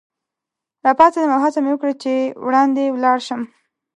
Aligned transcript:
راپاڅېدم 0.85 1.31
او 1.35 1.39
هڅه 1.45 1.59
مې 1.63 1.71
وکړل 1.73 1.95
چي 2.03 2.13
وړاندي 2.45 2.85
ولاړ 2.91 3.17
شم. 3.27 3.41